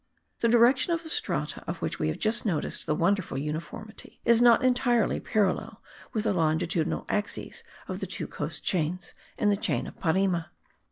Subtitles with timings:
[0.39, 4.41] The direction of the strata, of which we have just noticed the wonderful uniformity, is
[4.41, 5.79] not entirely parallel
[6.11, 10.45] with the longitudinal axes of the two coast chains, and the chain of Parime.